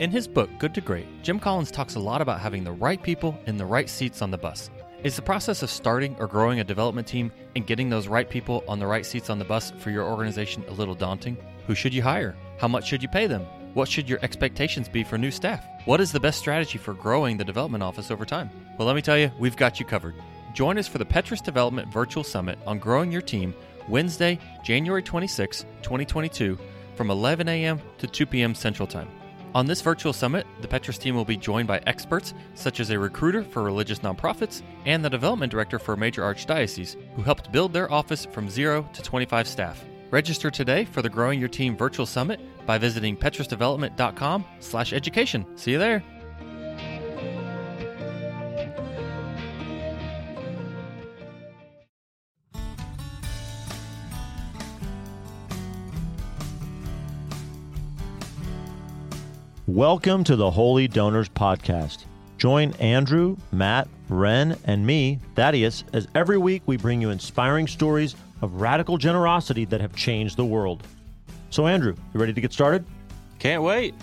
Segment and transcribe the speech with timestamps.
[0.00, 3.00] In his book, Good to Great, Jim Collins talks a lot about having the right
[3.00, 4.68] people in the right seats on the bus.
[5.04, 8.64] Is the process of starting or growing a development team and getting those right people
[8.66, 11.36] on the right seats on the bus for your organization a little daunting?
[11.68, 12.34] Who should you hire?
[12.58, 13.42] How much should you pay them?
[13.74, 15.64] What should your expectations be for new staff?
[15.84, 18.50] What is the best strategy for growing the development office over time?
[18.76, 20.16] Well, let me tell you, we've got you covered.
[20.54, 23.54] Join us for the Petrus Development Virtual Summit on growing your team
[23.88, 26.58] Wednesday, January 26, 2022,
[26.96, 27.80] from 11 a.m.
[27.98, 28.56] to 2 p.m.
[28.56, 29.08] Central Time.
[29.54, 32.98] On this virtual summit, the Petrus team will be joined by experts such as a
[32.98, 37.72] recruiter for religious nonprofits and the development director for a major archdiocese who helped build
[37.72, 39.84] their office from zero to 25 staff.
[40.10, 45.56] Register today for the Growing Your Team virtual summit by visiting petrusdevelopment.com/education.
[45.56, 46.02] See you there.
[59.66, 62.04] Welcome to the Holy Donors Podcast.
[62.36, 68.14] Join Andrew, Matt, Rhen, and me, Thaddeus, as every week we bring you inspiring stories
[68.42, 70.86] of radical generosity that have changed the world.
[71.48, 72.84] So, Andrew, you ready to get started?
[73.38, 73.94] Can't wait.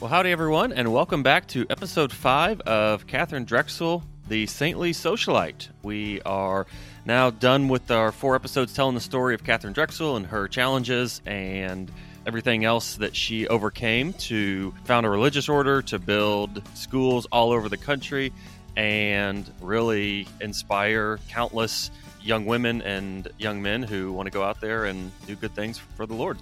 [0.00, 5.68] Well, howdy, everyone, and welcome back to episode five of Katharine Drexel, the Saintly Socialite.
[5.82, 6.66] We are
[7.04, 11.20] now done with our four episodes telling the story of Katharine Drexel and her challenges
[11.26, 11.90] and
[12.26, 17.68] everything else that she overcame to found a religious order, to build schools all over
[17.68, 18.32] the country,
[18.76, 21.90] and really inspire countless
[22.22, 25.78] young women and young men who want to go out there and do good things
[25.78, 26.38] for the Lord.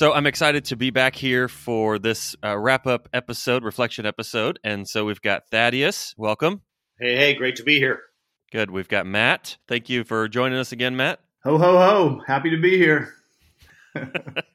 [0.00, 4.58] So I'm excited to be back here for this uh, wrap up episode, reflection episode.
[4.64, 6.14] And so we've got Thaddeus.
[6.16, 6.62] Welcome.
[6.98, 8.00] Hey, hey, great to be here.
[8.50, 8.70] Good.
[8.70, 9.58] We've got Matt.
[9.68, 11.20] Thank you for joining us again, Matt.
[11.44, 12.22] Ho, ho, ho.
[12.26, 13.12] Happy to be here.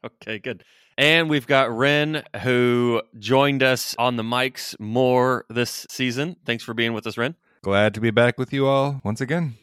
[0.04, 0.64] okay, good.
[0.98, 6.38] And we've got Rhen, who joined us on the mics more this season.
[6.48, 7.36] Thanks for being with us, Rhen.
[7.62, 9.58] Glad to be back with you all once again.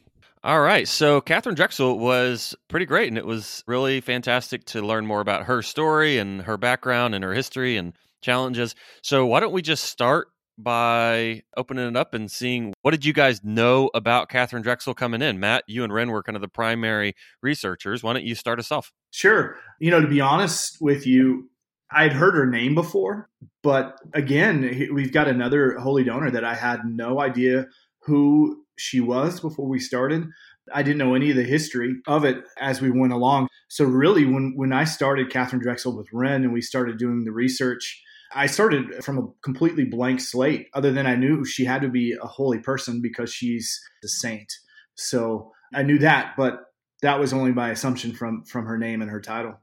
[0.44, 0.88] All right.
[0.88, 5.44] So Katharine Drexel was pretty great, and it was really fantastic to learn more about
[5.44, 7.92] her story and her background and her history and
[8.22, 8.74] challenges.
[9.02, 13.12] So why don't we just start by opening it up and seeing what did you
[13.12, 15.38] guys know about Katharine Drexel coming in?
[15.38, 18.02] Matt, you and Rhen were kind of the primary researchers.
[18.02, 18.92] Why don't you start us off?
[19.12, 19.56] Sure.
[19.78, 21.50] You know, to be honest with you,
[21.90, 23.28] I'd heard her name before,
[23.62, 27.66] but again, we've got another holy donor that I had no idea
[28.04, 30.24] who she was before we started.
[30.72, 33.48] I didn't know any of the history of it as we went along.
[33.68, 37.32] So really, when when I started Katharine Drexel with Rhen and we started doing the
[37.32, 38.02] research,
[38.34, 40.68] I started from a completely blank slate.
[40.74, 44.52] Other than I knew she had to be a holy person because she's a saint.
[44.94, 46.64] So I knew that, but
[47.02, 49.54] that was only by assumption from from her name and her title.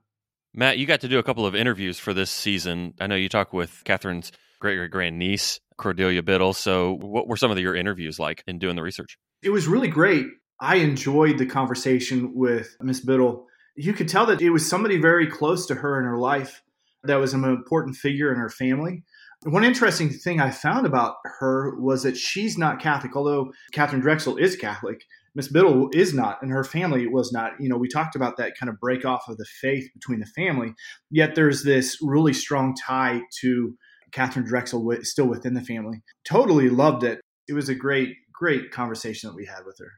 [0.53, 2.94] Matt, you got to do a couple of interviews for this season.
[3.00, 6.54] I know you talked with Katharine's great great grand niece Cordelia Biddle.
[6.54, 9.18] So, what were some of your interviews like in doing the research?
[9.42, 10.28] It was really great.
[10.60, 13.48] I enjoyed the conversation with Miss Biddle.
[13.76, 16.62] You could tell that it was somebody very close to her in her life
[17.04, 19.04] that was an important figure in her family.
[19.44, 24.36] One interesting thing I found about her was that she's not Catholic, although Katharine Drexel
[24.36, 25.06] is Catholic.
[25.34, 27.54] Miss Biddle is not, and her family was not.
[27.58, 30.26] You know, we talked about that kind of break off of the faith between the
[30.26, 30.74] family,
[31.10, 33.78] yet there's this really strong tie to
[34.12, 36.02] Katharine Drexel w- still within the family.
[36.25, 37.22] Totally loved it.
[37.47, 39.92] It was a great, great conversation that we had with her.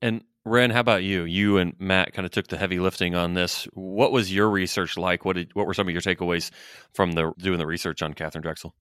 [0.00, 1.22] And Rhen, how about you?
[1.22, 3.68] You and Matt kind of took the heavy lifting on this.
[3.72, 5.24] What was your research like?
[5.24, 6.50] What did what were some of your takeaways
[6.92, 8.74] from the doing the research on Katharine Drexel?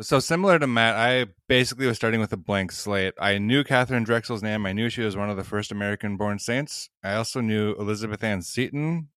[0.00, 3.14] So similar to Matt, I basically was starting with a blank slate.
[3.20, 4.64] I knew Katharine Drexel's name.
[4.64, 6.88] I knew she was one of the first American-born saints.
[7.02, 9.08] I also knew Elizabeth Ann Seton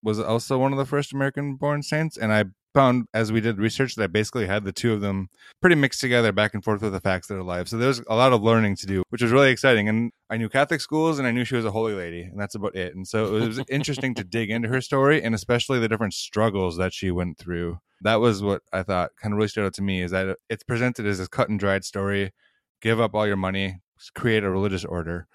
[0.00, 3.94] was also one of the first American-born saints, and I found as we did research
[3.94, 5.28] that I basically had the two of them
[5.60, 7.70] pretty mixed together back and forth with the facts that are lives.
[7.70, 9.88] So there's a lot of learning to do, which was really exciting.
[9.88, 12.54] And I knew Catholic schools and I knew she was a holy lady, and that's
[12.54, 12.94] about it.
[12.94, 16.76] And so it was interesting to dig into her story and especially the different struggles
[16.76, 17.78] that she went through.
[18.02, 20.62] That was what I thought kind of really stood out to me is that it's
[20.62, 22.32] presented as a cut and dried story.
[22.80, 23.80] Give up all your money,
[24.14, 25.26] create a religious order.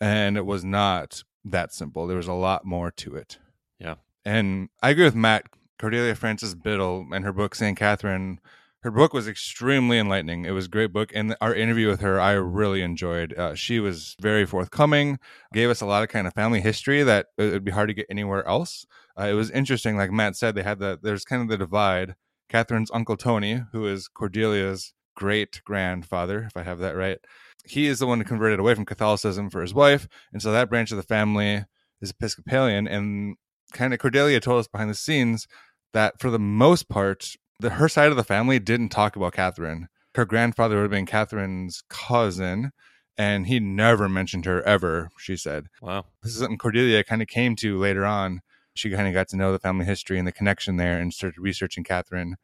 [0.00, 2.06] And it was not that simple.
[2.06, 3.38] There was a lot more to it.
[3.78, 3.96] Yeah.
[4.24, 5.46] And I agree with Matt
[5.80, 7.76] Cordelia Frances Biddle and her book St.
[7.76, 8.38] Katharine.
[8.82, 10.44] Her book was extremely enlightening.
[10.44, 13.34] It was a great book, and our interview with her I really enjoyed.
[13.36, 15.18] Uh, she was very forthcoming,
[15.52, 17.94] gave us a lot of kind of family history that it would be hard to
[17.94, 18.86] get anywhere else.
[19.18, 22.14] Uh, it was interesting, like Matt said, they had the there's kind of the divide.
[22.50, 27.18] Katharine's uncle Tony, who is Cordelia's great grandfather, if I have that right.
[27.64, 30.08] He is the one who converted away from Catholicism for his wife.
[30.32, 31.64] And so that branch of the family
[32.00, 32.88] is Episcopalian.
[32.88, 33.36] And
[33.72, 35.46] kind of Cordelia told us behind the scenes
[35.92, 39.88] that for the most part, the, her side of the family didn't talk about Katharine.
[40.14, 42.72] Her grandfather would have been Katharine's cousin,
[43.16, 45.66] and he never mentioned her ever, she said.
[45.80, 46.06] Wow.
[46.22, 48.40] This is something Cordelia kind of came to later on.
[48.74, 51.38] She kind of got to know the family history and the connection there and started
[51.38, 52.36] researching Katharine.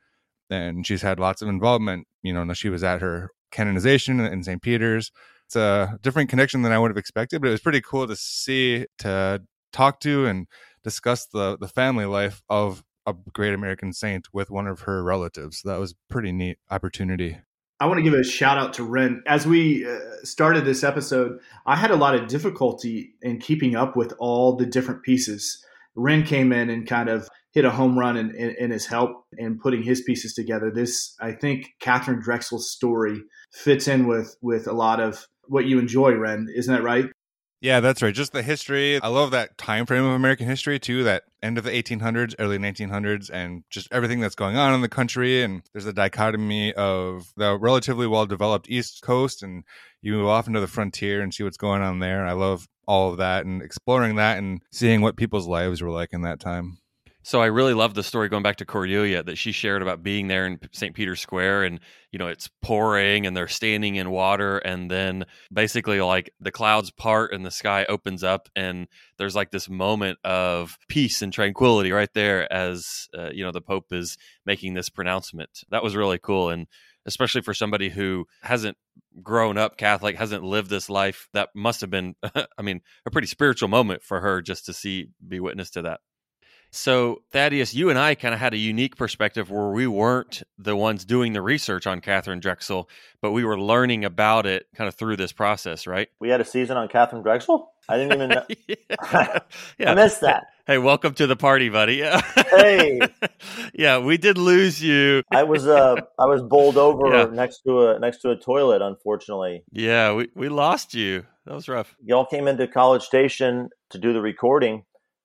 [0.51, 2.07] And she's had lots of involvement.
[2.23, 4.63] You know, she was at her canonization in St.
[4.63, 5.11] Peter's.
[5.47, 8.17] It's a different connection than I would have expected, but it was pretty cool to
[8.17, 10.47] see, to talk to, and
[10.83, 15.63] discuss the the family life of a great American saint with one of her relatives.
[15.63, 17.39] That was pretty neat opportunity.
[17.79, 19.21] I want to give a shout out to Rhen.
[19.27, 23.97] As we uh, started this episode, I had a lot of difficulty in keeping up
[23.97, 25.63] with all the different pieces.
[25.97, 29.25] Rhen came in and kind of hit a home run in, in, in, his help
[29.37, 30.71] in putting his pieces together.
[30.71, 33.23] This, I think, Katharine Drexel's story
[33.53, 36.47] fits in with with a lot of what you enjoy, Rhen.
[36.55, 37.07] Isn't that right?
[37.67, 38.15] Yeah, that's right.
[38.15, 39.03] Just the history.
[39.03, 41.03] I love that time frame of American history too.
[41.03, 44.89] That end of the 1800s, early 1900s, and just everything that's going on in the
[44.89, 45.43] country.
[45.43, 49.65] And there's a dichotomy of the relatively well developed East Coast, and
[50.01, 52.25] you move off into the frontier and see what's going on there.
[52.25, 56.13] I love all of that and exploring that and seeing what people's lives were like
[56.13, 56.79] in that time.
[57.27, 60.29] So I really love the story going back to Cordelia that she shared about being
[60.29, 60.95] there in St.
[60.95, 61.81] Peter's Square and
[62.13, 66.93] you know it's pouring and they're standing in water and then basically like the clouds
[66.93, 68.87] part and the sky opens up and
[69.19, 73.61] there's like this moment of peace and tranquility right there as uh, you know the
[73.61, 75.65] pope is making this pronouncement.
[75.71, 76.69] That was really cool and
[77.07, 78.77] especially for somebody who hasn't
[79.21, 81.29] grown up Catholic, hasn't lived this life.
[81.33, 82.15] That must have been
[82.57, 85.99] I mean a pretty spiritual moment for her just to see be witness to that.
[86.71, 90.77] So, Thaddeus, you and I kind of had a unique perspective where we weren't the
[90.77, 92.89] ones doing the research on Katharine Drexel,
[93.21, 96.09] but we were learning about it kind of through this process, right?
[96.21, 97.73] We had a season on Katharine Drexel?
[97.89, 98.45] I didn't even know.
[98.69, 98.77] yeah.
[99.79, 99.93] yeah.
[99.93, 100.47] I missed that.
[100.67, 102.03] Hey, welcome to the party, buddy.
[102.51, 103.01] hey.
[103.73, 105.23] Yeah, we did lose you.
[105.31, 107.25] I was uh I was bowled over yeah.
[107.27, 109.63] next to a next to a toilet, unfortunately.
[109.71, 111.25] Yeah, we, we lost you.
[111.47, 111.95] That was rough.
[112.05, 114.83] Y'all came into College Station to do the recording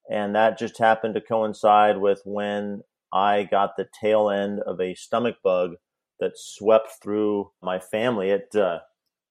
[0.09, 2.81] and that just happened to coincide with when
[3.13, 5.75] I got the tail end of a stomach bug
[6.19, 8.29] that swept through my family.
[8.29, 8.79] It uh,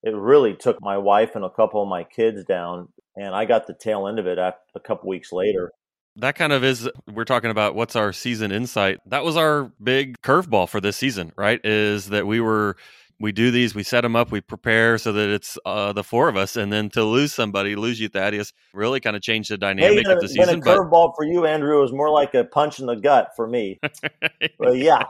[0.02, 3.66] it really took my wife and a couple of my kids down, and I got
[3.66, 5.72] the tail end of it a couple weeks later.
[6.16, 8.98] That kind of is we're talking about what's our season insight.
[9.06, 11.60] That was our big curveball for this season, right?
[11.64, 12.76] Is that we were
[13.20, 16.28] we do these, we set them up, we prepare so that it's uh, the four
[16.28, 19.58] of us, and then to lose somebody, lose you, Thaddeus, really kind of changed the
[19.58, 20.58] dynamic hey, of the season.
[20.58, 23.78] a curveball for you, Andrew, was more like a punch in the gut for me.
[24.58, 25.04] but yeah,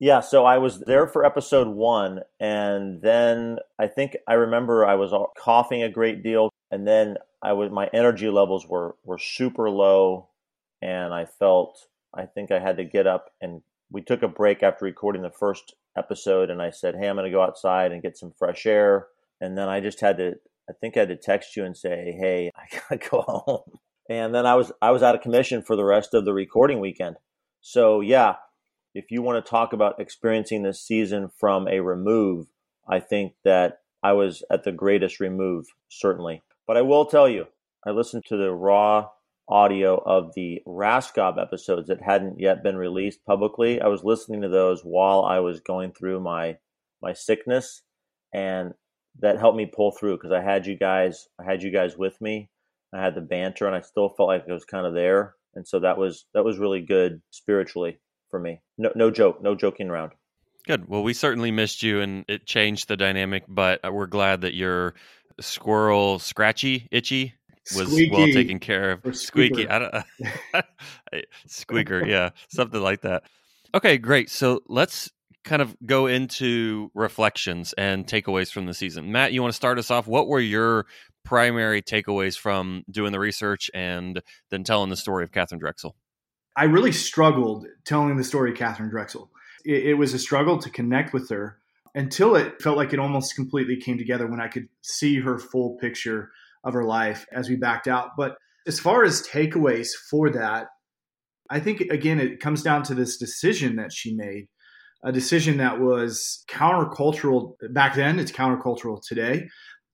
[0.00, 0.20] yeah.
[0.20, 5.14] So I was there for episode one, and then I think I remember I was
[5.38, 10.30] coughing a great deal, and then I was my energy levels were were super low,
[10.82, 14.62] and I felt I think I had to get up and we took a break
[14.62, 18.02] after recording the first episode and I said, Hey, I'm going to go outside and
[18.02, 19.08] get some fresh air.
[19.40, 20.34] And then I just had to,
[20.68, 23.78] I think I had to text you and say, Hey, I got to go home.
[24.08, 26.80] And then I was, I was out of commission for the rest of the recording
[26.80, 27.16] weekend.
[27.60, 28.36] So yeah,
[28.94, 32.46] if you want to talk about experiencing this season from a remove,
[32.88, 36.42] I think that I was at the greatest remove, certainly.
[36.66, 37.46] But I will tell you,
[37.86, 39.10] I listened to the raw
[39.50, 43.80] audio of the Raskob episodes that hadn't yet been released publicly.
[43.80, 46.56] I was listening to those while I was going through my
[47.02, 47.82] my sickness,
[48.32, 48.72] and
[49.18, 52.20] that helped me pull through because I had you guys, I had you guys with
[52.20, 52.50] me.
[52.92, 55.66] I had the banter, and I still felt like I was kind of there, and
[55.66, 58.60] so that was that was really good spiritually for me.
[58.78, 60.12] No, no joke, no joking around.
[60.66, 60.88] Good.
[60.88, 63.44] Well, we certainly missed you, and it changed the dynamic.
[63.48, 64.94] But uh, we're glad that you're
[65.40, 67.34] squirrel scratchy, itchy
[67.76, 69.16] was Squeaky well taken care of.
[69.16, 70.64] Squeaky, I don't,
[71.46, 73.24] squeaker, yeah, something like that.
[73.74, 74.30] Okay, great.
[74.30, 75.10] So let's
[75.44, 79.10] kind of go into reflections and takeaways from the season.
[79.12, 80.06] Matt, you want to start us off?
[80.06, 80.86] What were your
[81.24, 85.96] primary takeaways from doing the research and then telling the story of Katharine Drexel?
[86.56, 89.30] I really struggled telling the story of Katharine Drexel.
[89.64, 91.58] It, it was a struggle to connect with her
[91.94, 95.76] until it felt like it almost completely came together when I could see her full
[95.80, 96.30] picture
[96.64, 98.10] of her life as we backed out.
[98.16, 98.36] But
[98.66, 100.68] as far as takeaways for that,
[101.50, 104.48] I think again it comes down to this decision that she made,
[105.02, 108.18] a decision that was countercultural back then.
[108.18, 109.48] It's countercultural today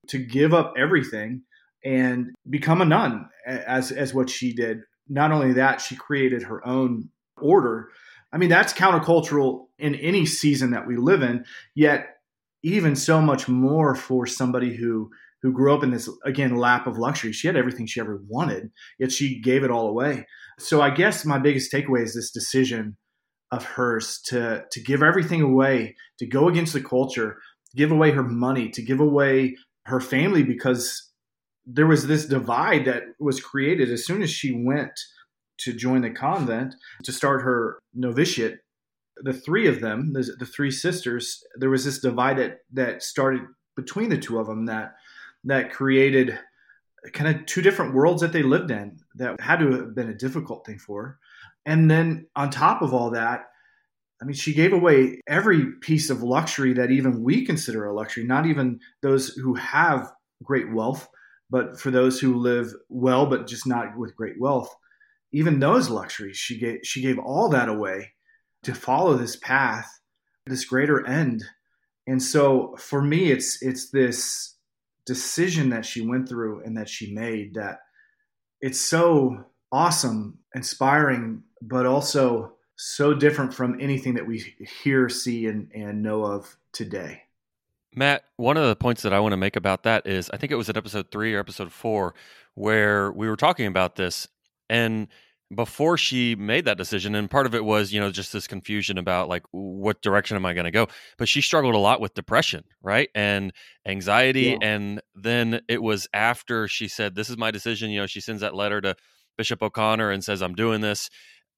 [0.09, 1.41] to give up everything
[1.83, 4.79] and become a nun, as as what she did.
[5.07, 7.09] Not only that, she created her own
[7.41, 7.89] order.
[8.33, 11.45] I mean, that's countercultural in any season that we live in.
[11.75, 12.09] Yet
[12.63, 15.09] even so much more for somebody who
[15.41, 17.31] who grew up in this again lap of luxury.
[17.31, 20.25] She had everything she ever wanted, yet she gave it all away.
[20.59, 22.97] So I guess my biggest takeaway is this decision
[23.51, 27.37] of hers to to give everything away, to go against the culture,
[27.75, 31.11] give away her money, to give away her family because
[31.65, 34.91] there was this divide that was created as soon as she went
[35.59, 38.59] to join the convent to start her novitiate
[39.17, 43.41] the three of them the, the three sisters there was this divide that, that started
[43.75, 44.93] between the two of them that
[45.43, 46.37] that created
[47.13, 50.15] kind of two different worlds that they lived in that had to have been a
[50.15, 51.19] difficult thing for her
[51.65, 53.45] and then on top of all that
[54.21, 58.23] I mean, she gave away every piece of luxury that even we consider a luxury,
[58.23, 60.11] not even those who have
[60.43, 61.07] great wealth,
[61.49, 64.75] but for those who live well, but just not with great wealth,
[65.31, 68.13] even those luxuries, she gave, she gave all that away
[68.63, 69.87] to follow this path,
[70.47, 71.43] this greater end.
[72.07, 74.55] And so for me, it's, it's this
[75.07, 77.79] decision that she went through and that she made that
[78.61, 85.71] it's so awesome, inspiring, but also so different from anything that we hear, see, and,
[85.73, 87.23] and know of today.
[87.95, 90.51] Matt, one of the points that I want to make about that is I think
[90.51, 92.13] it was in episode three or episode four
[92.53, 94.27] where we were talking about this.
[94.69, 95.07] And
[95.53, 98.97] before she made that decision, and part of it was, you know, just this confusion
[98.97, 100.87] about like, what direction am I going to go?
[101.17, 103.09] But she struggled a lot with depression, right?
[103.15, 103.53] And
[103.85, 104.41] anxiety.
[104.41, 104.57] Yeah.
[104.61, 107.91] And then it was after she said, This is my decision.
[107.91, 108.95] You know, she sends that letter to
[109.37, 111.09] Bishop O'Connor and says, I'm doing this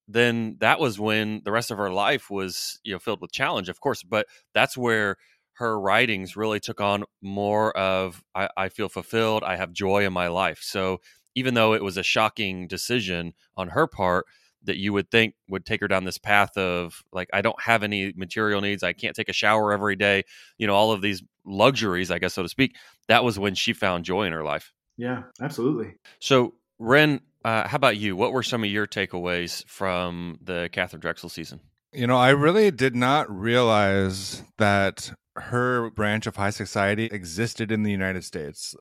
[0.10, 3.70] then that was when the rest of her life was you know filled with challenge
[3.70, 5.16] of course but that's where
[5.54, 10.12] her writings really took on more of I, I, feel fulfilled i have joy in
[10.12, 11.00] my life so
[11.36, 14.26] even though it was a shocking decision on her part
[14.64, 17.82] that you would think would take her down this path of like i don't have
[17.82, 20.24] any material needs i can't take a shower every day
[20.58, 22.76] you know all of these luxuries i guess so to speak
[23.08, 27.76] that was when she found joy in her life yeah absolutely so ren uh, how
[27.76, 28.16] about you?
[28.16, 31.62] What were some of your takeaways from the Katharine Drexel season?
[31.94, 37.84] You know, I really did not realize that her branch of high society existed in
[37.84, 38.76] the United States.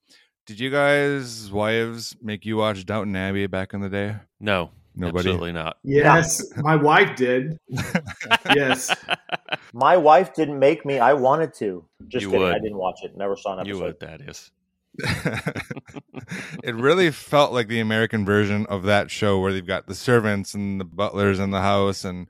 [0.49, 4.17] Did you guys, wives, make you watch Downton Abbey back in the day?
[4.40, 4.71] No.
[4.95, 5.28] Nobody?
[5.28, 5.76] Absolutely not.
[5.85, 7.59] Yes, my wife did.
[8.55, 8.90] yes.
[9.75, 11.00] My wife didn't make me.
[11.00, 11.85] I wanted to.
[12.09, 12.47] Just you kidding.
[12.47, 12.55] Would.
[12.55, 13.14] I didn't watch it.
[13.14, 13.76] Never saw an episode.
[13.76, 14.50] You would, that is.
[16.64, 20.55] it really felt like the American version of that show where they've got the servants
[20.55, 22.26] and the butlers in the house and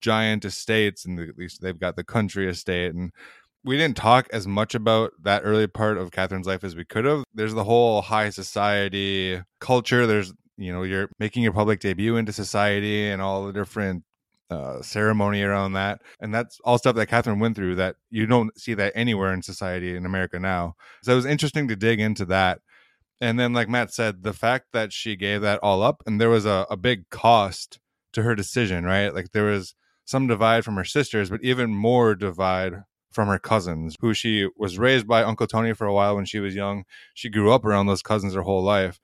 [0.00, 2.94] giant estates, and at least they've got the country estate.
[2.94, 3.12] And
[3.64, 7.04] we didn't talk as much about that early part of Katharine's life as we could
[7.04, 7.24] have.
[7.34, 10.06] There's the whole high society culture.
[10.06, 14.04] There's you know you're making your public debut into society and all the different
[14.50, 16.02] uh, ceremony around that.
[16.20, 19.42] And that's all stuff that Katharine went through that you don't see that anywhere in
[19.42, 20.74] society in America now.
[21.02, 22.60] So it was interesting to dig into that.
[23.20, 26.30] And then, like Matt said, the fact that she gave that all up and there
[26.30, 27.78] was a, a big cost
[28.12, 29.14] to her decision, right?
[29.14, 29.74] Like there was
[30.04, 34.78] some divide from her sisters, but even more divide from her cousins, who she was
[34.78, 36.84] raised by Uncle Tony for a while when she was young.
[37.14, 39.00] She grew up around those cousins her whole life.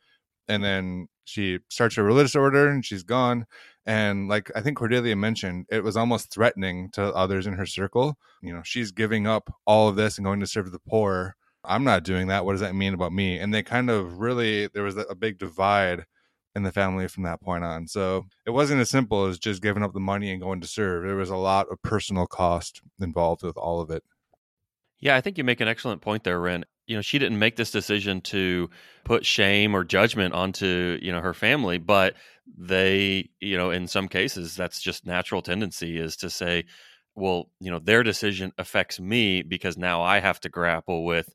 [0.48, 3.46] And then she starts her religious order and she's gone
[3.84, 8.16] and like i think cordelia mentioned it was almost threatening to others in her circle
[8.42, 11.84] you know she's giving up all of this and going to serve the poor i'm
[11.84, 14.84] not doing that what does that mean about me and they kind of really there
[14.84, 16.06] was a big divide
[16.56, 17.86] in the family from that point on.
[17.86, 21.04] So it wasn't as simple as just giving up the money and going to serve.
[21.04, 24.02] There was a lot of personal cost involved with all of it.
[24.98, 26.64] Yeah, I think you make an excellent point there, Rhen.
[26.86, 28.70] You know, she didn't make this decision to
[29.04, 32.14] put shame or judgment onto, you know, her family, but
[32.56, 36.64] they, you know, in some cases that's just natural tendency is to say,
[37.14, 41.28] well, you know, their decision affects me because now I have to grapple with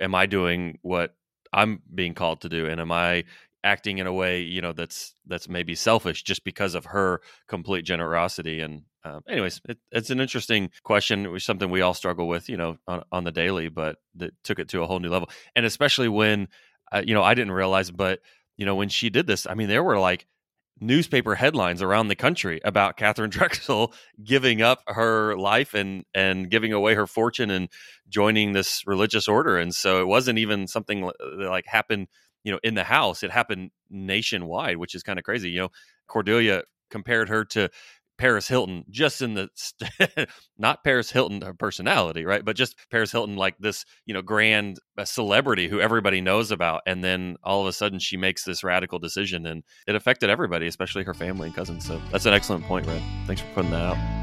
[0.00, 1.14] am I doing what
[1.52, 2.66] I'm being called to do?
[2.66, 3.24] And am I
[3.62, 7.84] acting in a way, you know, that's that's maybe selfish just because of her complete
[7.84, 11.24] generosity and um, anyways, it, it's an interesting question.
[11.24, 14.32] It was something we all struggle with, you know, on, on the daily, but that
[14.44, 15.30] took it to a whole new level.
[15.56, 16.48] And especially when,
[16.92, 18.20] uh, you know, I didn't realize, but
[18.58, 20.26] you know, when she did this, I mean, there were like
[20.80, 26.72] newspaper headlines around the country about Katharine Drexel giving up her life and and giving
[26.72, 27.68] away her fortune and
[28.08, 29.56] joining this religious order.
[29.56, 32.08] And so it wasn't even something that like happened,
[32.44, 33.22] you know, in the house.
[33.22, 35.50] It happened nationwide, which is kind of crazy.
[35.50, 35.68] You know,
[36.06, 37.70] Cordelia compared her to
[38.20, 40.28] Paris Hilton, just in the st-
[40.58, 42.44] not Paris Hilton her personality, right?
[42.44, 47.02] But just Paris Hilton, like this, you know, grand celebrity who everybody knows about, and
[47.02, 51.02] then all of a sudden she makes this radical decision, and it affected everybody, especially
[51.04, 51.86] her family and cousins.
[51.86, 53.02] So that's an excellent point, Red.
[53.26, 54.19] Thanks for putting that out.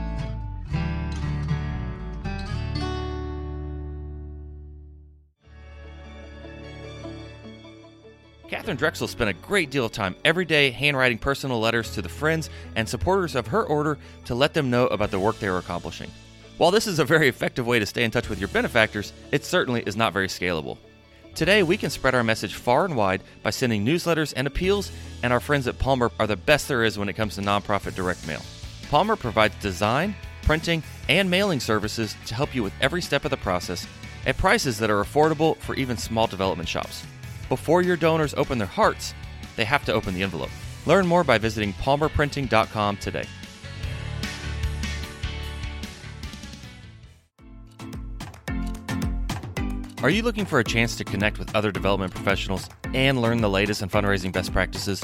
[8.47, 12.07] Katharine Drexel spent a great deal of time every day handwriting personal letters to the
[12.07, 15.57] friends and supporters of her order to let them know about the work they were
[15.57, 16.09] accomplishing.
[16.57, 19.43] While this is a very effective way to stay in touch with your benefactors, it
[19.43, 20.77] certainly is not very scalable.
[21.35, 25.33] Today, we can spread our message far and wide by sending newsletters and appeals, and
[25.33, 28.25] our friends at Palmer are the best there is when it comes to nonprofit direct
[28.25, 28.41] mail.
[28.89, 33.37] Palmer provides design, printing, and mailing services to help you with every step of the
[33.37, 33.85] process
[34.25, 37.05] at prices that are affordable for even small development shops.
[37.49, 39.13] Before your donors open their hearts,
[39.55, 40.49] they have to open the envelope.
[40.85, 43.25] Learn more by visiting palmerprinting.com today.
[50.03, 53.49] Are you looking for a chance to connect with other development professionals and learn the
[53.49, 55.03] latest in fundraising best practices?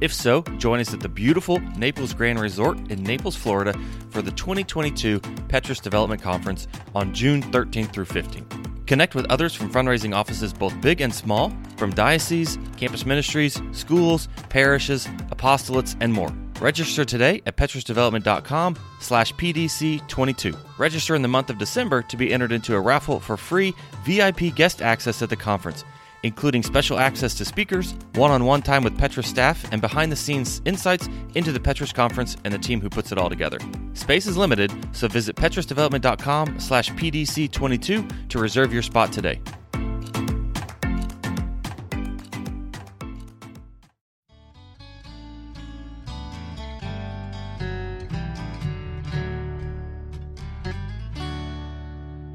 [0.00, 3.78] If so, join us at the beautiful Naples Grand Resort in Naples, Florida
[4.10, 8.71] for the 2022 Petrus Development Conference on June 13th through 15th.
[8.86, 14.28] Connect with others from fundraising offices both big and small, from dioceses, campus ministries, schools,
[14.48, 16.32] parishes, apostolates, and more.
[16.60, 20.56] Register today at petrusdevelopment.com slash PDC22.
[20.78, 23.74] Register in the month of December to be entered into a raffle for free
[24.04, 25.84] VIP guest access at the conference,
[26.22, 31.60] including special access to speakers, one-on-one time with Petrus staff, and behind-the-scenes insights into the
[31.60, 33.58] Petrus conference and the team who puts it all together.
[33.94, 39.40] Space is limited, so visit petrusdevelopment.com slash PDC22 to reserve your spot today.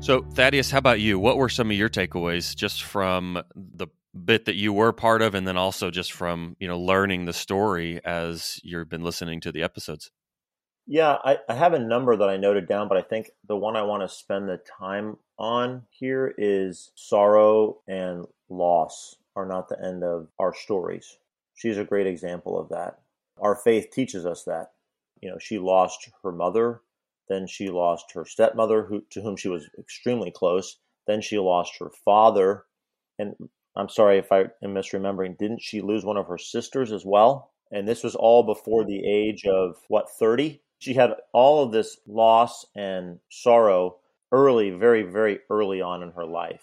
[0.08, 1.20] So, Thaddeus, how about you?
[1.20, 3.88] What were some of your takeaways just from the
[4.24, 7.34] bit that you were part of, and then also just from you know learning the
[7.34, 10.10] story as you've been listening to the episodes?
[10.86, 13.76] Yeah, I, I have a number that I noted down, but I think the one
[13.76, 19.86] I want to spend the time on here is sorrow and loss are not the
[19.86, 21.18] end of our stories.
[21.54, 23.00] She's a great example of that.
[23.42, 24.72] Our faith teaches us that.
[25.20, 26.80] You know, she lost her mother
[27.30, 30.78] then she lost her stepmother, who, to whom she was extremely close.
[31.06, 32.66] Then she lost her father.
[33.20, 33.36] And
[33.76, 35.38] I'm sorry if I am misremembering.
[35.38, 37.52] Didn't she lose one of her sisters as well?
[37.72, 40.62] And this was all before the age of, what, 30?
[40.80, 43.98] She had all of this loss and sorrow
[44.32, 46.62] early, very, very early on in her life.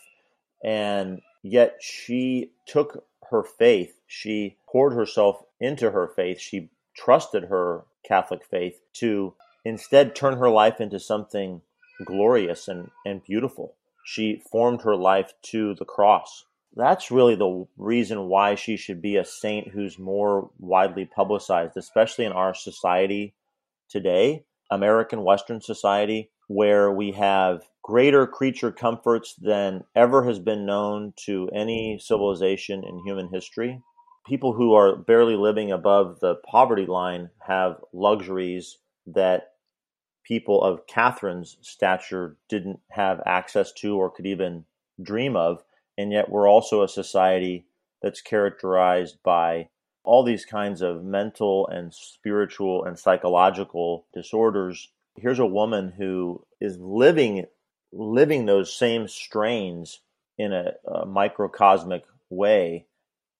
[0.62, 7.84] And yet she took her faith, she poured herself into her faith, she trusted her
[8.06, 11.62] Catholic faith to instead turn her life into something
[12.04, 13.74] glorious and, and beautiful.
[14.04, 16.44] She formed her life to the cross.
[16.76, 22.24] That's really the reason why she should be a saint who's more widely publicized, especially
[22.24, 23.34] in our society
[23.88, 31.12] today, American Western society, where we have greater creature comforts than ever has been known
[31.16, 33.80] to any civilization in human history.
[34.26, 39.53] People who are barely living above the poverty line have luxuries that
[40.24, 44.64] people of Katharine's stature didn't have access to or could even
[45.00, 45.62] dream of.
[45.96, 47.66] And yet, we're also a society
[48.02, 49.68] that's characterized by
[50.02, 54.90] all these kinds of mental and spiritual and psychological disorders.
[55.16, 57.46] Here's a woman who is living
[57.92, 60.00] living those same strains
[60.36, 62.86] in a, a microcosmic way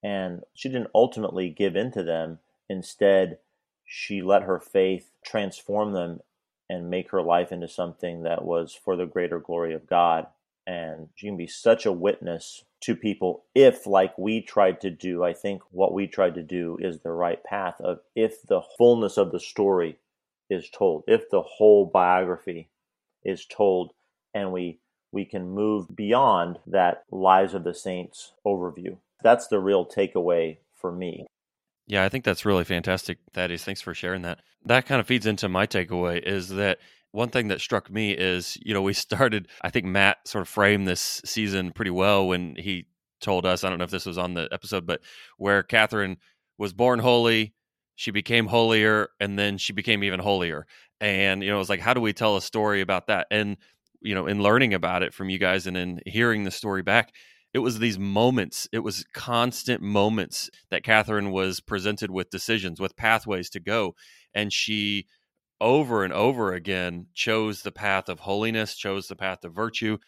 [0.03, 3.38] and she didn't ultimately give in to them instead
[3.85, 6.20] she let her faith transform them
[6.68, 10.27] and make her life into something that was for the greater glory of God.
[10.66, 15.22] And she can be such a witness to people if, like we tried to do,
[15.24, 19.16] I think what we tried to do is the right path of if the fullness
[19.16, 19.98] of the story
[20.50, 22.68] is told, if the whole biography
[23.24, 23.92] is told,
[24.35, 24.79] and we
[25.12, 28.96] we can move beyond that lives of the saints overview.
[29.22, 31.27] That's the real takeaway for me.
[31.87, 33.64] Yeah, I think that's really fantastic, Thaddeus.
[33.64, 34.40] Thanks for sharing that.
[34.64, 36.79] That kind of feeds into my takeaway is that
[37.12, 40.49] one thing that struck me is, you know, we started, I think Matt sort of
[40.49, 42.87] framed this season pretty well when he
[43.20, 45.01] told us, I don't know if this was on the episode, but
[45.37, 46.16] where Katharine
[46.59, 47.55] was born holy,
[47.97, 50.66] she became holier, and then she became even holier.
[51.01, 53.27] And, you know, it was like, how do we tell a story about that?
[53.31, 53.57] And,
[54.01, 57.12] you know, in learning about it from you guys and in hearing the story back,
[57.55, 62.97] it was these moments, it was constant moments that Katharine was presented with decisions, with
[62.97, 63.95] pathways to go.
[64.35, 65.07] And she,
[65.61, 69.99] over and over again, chose the path of holiness, chose the path of virtue,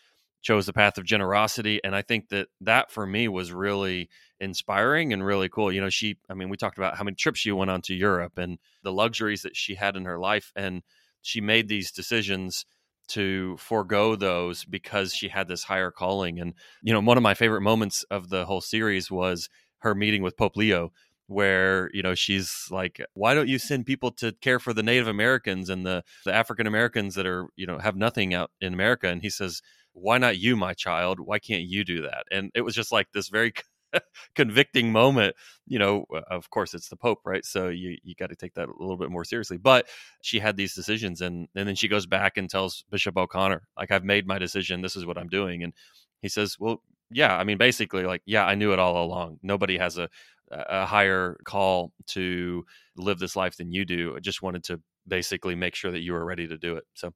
[0.42, 1.80] chose the path of generosity.
[1.84, 4.08] And I think that that for me was really
[4.40, 5.70] inspiring and really cool.
[5.70, 7.94] You know, she, I mean, we talked about how many trips she went on to
[7.94, 10.50] Europe and the luxuries that she had in her life.
[10.56, 10.82] And
[11.22, 12.66] she made these decisions
[13.08, 16.38] to forego those because she had this higher calling.
[16.40, 17.06] And, you know, mm-hmm.
[17.06, 20.92] one of my favorite moments of the whole series was her meeting with Pope Leo
[21.28, 25.08] where you know she's like why don't you send people to care for the native
[25.08, 29.08] americans and the, the african americans that are you know have nothing out in america?
[29.08, 29.60] And he says
[29.96, 31.18] why not you my child?
[31.18, 32.26] Why can't you do that?
[32.30, 33.52] And it was just like this very
[34.34, 35.34] convicting moment
[35.66, 38.54] you know uh, of course it's the pope right so you you got to take
[38.54, 39.86] that a little bit more seriously but
[40.22, 43.90] she had these decisions and and then she goes back and tells bishop o'connor like
[43.90, 45.72] i've made my decision this is what i'm doing and
[46.20, 49.78] he says well yeah i mean basically like yeah i knew it all along nobody
[49.78, 50.08] has a
[50.50, 52.64] a higher call to
[52.96, 54.14] live this life than you do.
[54.16, 56.84] I just wanted to basically make sure that you were ready to do it.
[56.94, 57.12] So,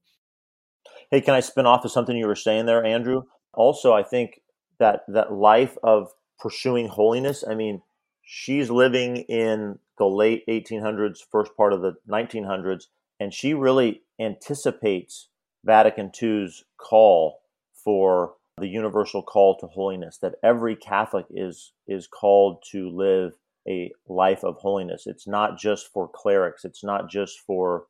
[1.11, 3.23] hey, can I spin off of something you were saying there, Andrew?
[3.55, 4.41] Also, I think
[4.79, 7.45] that that life of pursuing holiness.
[7.49, 7.83] I mean,
[8.23, 12.85] she's living in the late 1800s, first part of the 1900s,
[13.19, 15.29] and she really anticipates
[15.65, 17.41] Vatican II's call
[17.73, 23.33] for the universal call to holiness that every Catholic is is called to live
[23.69, 25.07] a life of holiness.
[25.07, 27.85] It's not just for clerics, it's not just for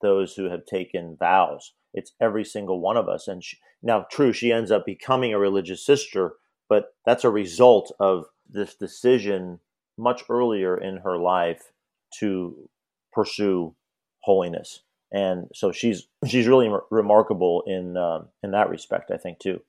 [0.00, 1.72] those who have taken vows.
[1.94, 3.28] It's every single one of us.
[3.28, 6.34] And she, now, true, she ends up becoming a religious sister,
[6.68, 9.60] but that's a result of this decision
[9.98, 11.72] much earlier in her life
[12.18, 12.68] to
[13.12, 13.74] pursue
[14.20, 14.82] holiness.
[15.12, 19.60] And so she's she's really remarkable in uh, in that respect, I think, too.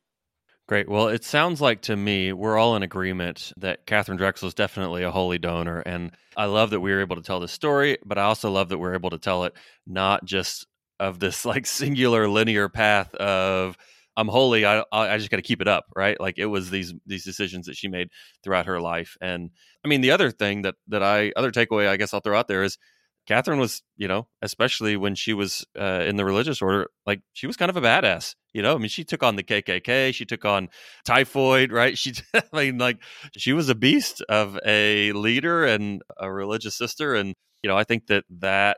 [0.66, 0.88] Great.
[0.88, 5.04] Well, it sounds like to me we're all in agreement that Katharine Drexel is definitely
[5.04, 7.98] a holy donor, and I love that we were able to tell this story.
[8.06, 9.54] But I also love that we're able to tell it
[9.86, 10.66] not just
[11.02, 13.78] of this like singular linear path of
[14.16, 16.20] I'm holy, I I just got to keep it up, right?
[16.20, 18.10] Like it was these these decisions that she made
[18.44, 19.50] throughout her life, and
[19.84, 22.48] I mean the other thing that that I other takeaway I guess I'll throw out
[22.48, 22.78] there is
[23.26, 27.48] Katharine was, you know, especially when she was uh, in the religious order, like she
[27.48, 28.36] was kind of a badass.
[28.54, 30.70] You know, I mean, she took on the KKK, she took on
[31.06, 31.98] typhoid, right?
[32.04, 32.98] She, I mean, like
[33.38, 37.86] she was a beast of a leader and a religious sister, and you know, I
[37.86, 38.78] think that that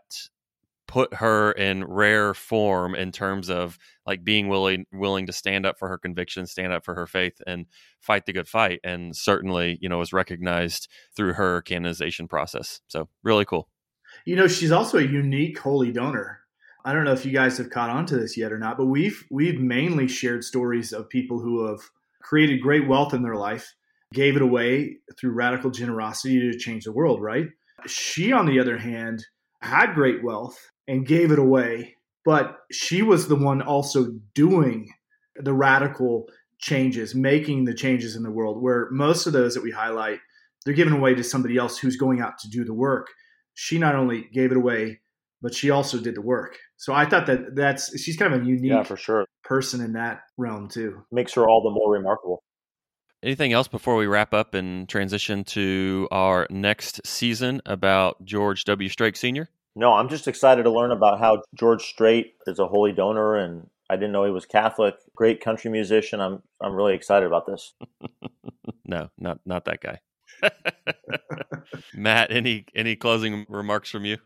[0.87, 5.79] put her in rare form in terms of like being willing willing to stand up
[5.79, 7.65] for her convictions, stand up for her faith, and
[7.99, 8.79] fight the good fight.
[8.83, 12.81] And certainly, you know, was recognized through her canonization process.
[12.87, 13.67] So really cool.
[14.25, 16.39] You know, she's also a unique holy donor.
[16.85, 18.85] I don't know if you guys have caught on to this yet or not, but
[18.85, 21.81] we've we've mainly shared stories of people who have
[22.21, 23.73] created great wealth in their life,
[24.13, 27.47] gave it away through radical generosity to change the world, right?
[27.87, 29.25] She on the other hand
[29.61, 34.89] had great wealth and gave it away, but she was the one also doing
[35.35, 36.27] the radical
[36.59, 40.19] changes, making the changes in the world where most of those that we highlight
[40.65, 43.09] they're given away to somebody else who's going out to do the work
[43.55, 44.99] she not only gave it away,
[45.41, 46.57] but she also did the work.
[46.77, 49.25] So I thought that that's she's kind of a unique yeah, for sure.
[49.43, 51.03] person in that realm too.
[51.11, 52.43] Makes her all the more remarkable.
[53.23, 58.87] Anything else before we wrap up and transition to our next season about George W.
[58.87, 59.49] Strake Sr.?
[59.75, 63.67] No, I'm just excited to learn about how George Strait is a holy donor and
[63.89, 64.95] I didn't know he was Catholic.
[65.15, 66.21] Great country musician.
[66.21, 67.73] I'm I'm really excited about this.
[68.85, 69.99] no, not not that guy.
[71.93, 74.17] Matt, any any closing remarks from you?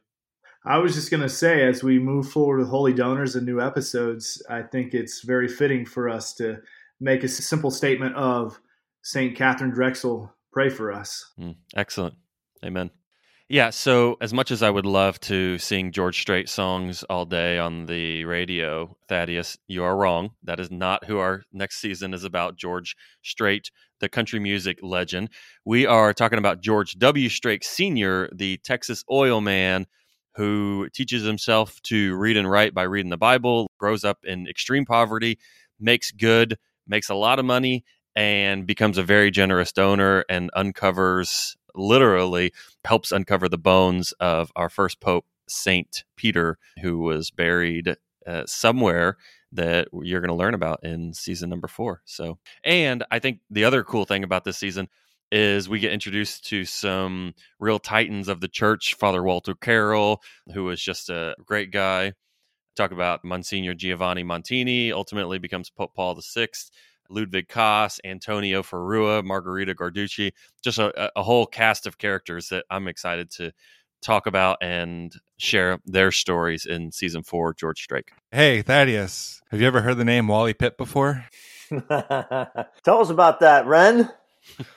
[0.65, 3.62] I was just going to say, as we move forward with Holy Donors and new
[3.62, 6.57] episodes, I think it's very fitting for us to
[6.99, 8.59] make a simple statement of
[9.01, 9.35] St.
[9.38, 11.31] Katharine Drexel, pray for us.
[11.39, 12.15] Mm, excellent.
[12.63, 12.91] Amen.
[13.51, 17.57] Yeah, so as much as I would love to sing George Strait songs all day
[17.57, 20.29] on the radio, Thaddeus, you are wrong.
[20.43, 25.31] That is not who our next season is about, George Strait, the country music legend.
[25.65, 27.27] We are talking about George W.
[27.27, 29.88] Strake Sr., the Texas oil man
[30.35, 34.85] who teaches himself to read and write by reading the Bible, grows up in extreme
[34.85, 35.39] poverty,
[35.79, 36.55] makes good,
[36.88, 37.83] makes a lot of money,
[38.15, 42.53] and becomes a very generous donor and uncovers literally
[42.85, 47.95] helps uncover the bones of our first pope, Saint Peter, who was buried
[48.27, 49.17] uh, somewhere
[49.51, 52.01] that you're going to learn about in season number four.
[52.05, 54.87] So, and I think the other cool thing about this season
[55.31, 58.95] is we get introduced to some real titans of the church.
[58.95, 60.21] Father Walter Carroll,
[60.53, 62.13] who was just a great guy.
[62.75, 66.47] Talk about Monsignor Giovanni Montini, ultimately becomes Pope Paul VI.
[67.09, 72.87] Ludwig Kaas, Antonio Ferrua, Margherita Guarducci, just a, a whole cast of characters that I'm
[72.87, 73.51] excited to
[74.01, 78.11] talk about and share their stories in season four, George Strake.
[78.31, 81.25] Hey, Thaddeus, have you ever heard the name Wally Pipp before?
[81.69, 84.11] Tell us about that, Rhen.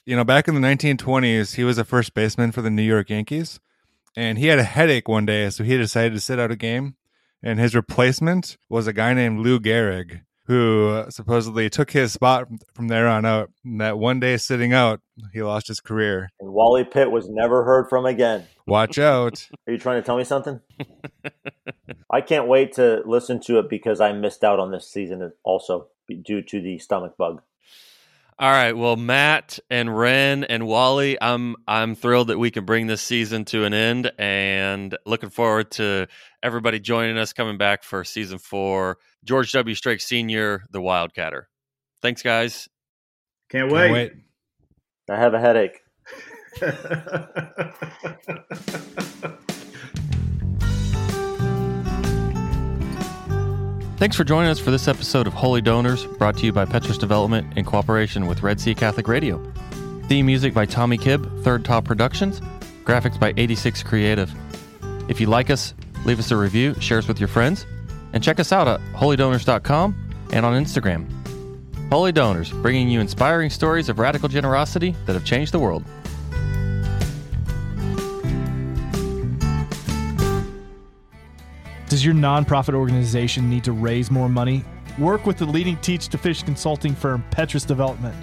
[0.05, 3.11] You know, back in the 1920s, he was a first baseman for the New York
[3.11, 3.61] Yankees,
[4.17, 6.97] and he had a headache one day, so he decided to sit out a game.
[7.45, 10.21] And his replacement was a guy named Lou Gehrig,
[10.53, 13.51] who supposedly took his spot from there on out.
[13.65, 15.01] And that one day sitting out,
[15.33, 16.29] he lost his career.
[16.41, 18.47] And Wally Pipp was never heard from again.
[18.67, 19.49] Watch out.
[19.67, 20.61] Are you trying to tell me something?
[22.11, 25.89] I can't wait to listen to it because I missed out on this season also
[26.23, 27.41] due to the stomach bug.
[28.39, 32.87] All right, well, Matt and Rhen and Wally, I'm I'm thrilled that we can bring
[32.87, 36.09] this season to an end, and looking forward to
[36.43, 38.99] everybody joining us coming back for season four.
[39.25, 39.75] George W.
[39.75, 41.43] Strake Senior, the Wildcatter.
[42.01, 42.69] Thanks, guys.
[43.51, 43.83] Can't wait.
[43.83, 44.13] Can't wait.
[45.11, 45.81] I have a headache.
[54.03, 56.99] Thanks for joining us for this episode of Holy Donors, brought to you by Petrus
[56.99, 59.41] Development in cooperation with RED-C Catholic Radio.
[60.09, 62.41] Theme music by Tommy Kibb, Third Top Productions.
[62.83, 64.29] Graphics by 86 Creative.
[65.09, 65.73] If you like us,
[66.05, 67.65] leave us a review, share us with your friends,
[68.13, 71.07] and check us out at holydonors.com and on Instagram.
[71.89, 75.85] Holy Donors, bringing you inspiring stories of radical generosity that have changed the world.
[81.93, 84.65] Does your nonprofit organization need to raise more money?
[84.99, 88.17] Work with the leading teach to fish consulting firm Petrus Development.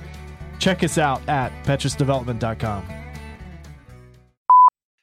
[0.57, 2.83] Check us out at petrusdevelopment.com.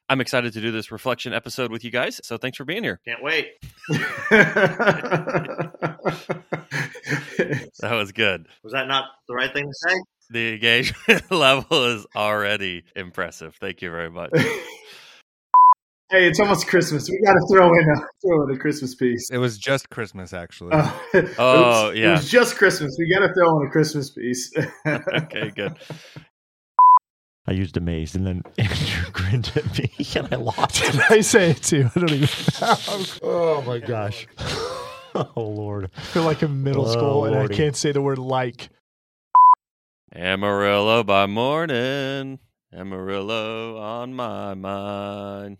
[0.08, 2.20] I'm excited to do this reflection episode with you guys.
[2.24, 3.00] So thanks for being here.
[3.06, 3.52] Can't wait.
[3.88, 5.70] that
[7.92, 8.48] was good.
[8.64, 9.94] Was that not the right thing to say?
[10.30, 13.54] The engagement level is already impressive.
[13.60, 14.32] Thank you very much.
[16.08, 17.10] Hey, it's almost Christmas.
[17.10, 19.28] We got to throw in a throw in a Christmas piece.
[19.28, 20.70] It was just Christmas, actually.
[20.72, 20.92] Uh,
[21.36, 22.96] oh was, yeah, it was just Christmas.
[22.96, 24.52] We got to throw in a Christmas piece.
[24.86, 25.76] okay, good.
[27.48, 30.80] I used amazed, and then Andrew grinned at me, and I lost.
[30.80, 31.90] Did I say it too?
[31.96, 32.28] I don't even.
[33.22, 34.28] oh my gosh.
[35.16, 35.90] oh Lord.
[35.96, 37.34] I feel like I'm middle oh, school, Lordy.
[37.34, 38.68] and I can't say the word like.
[40.14, 42.38] Amarillo by morning,
[42.72, 45.58] Amarillo on my mind.